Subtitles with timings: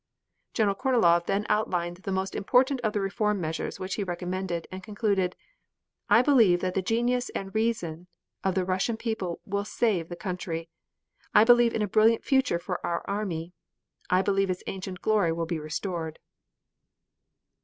[0.55, 4.81] General Kornilov then outlined the most important of the reform measures which he recommended, and
[4.81, 5.35] concluded:
[6.09, 8.07] "I believe that the genius and the reason
[8.43, 10.69] of the Russian people will save the country.
[11.35, 13.53] I believe in a brilliant future for our army.
[14.09, 16.17] I believe its ancient glory will be restored."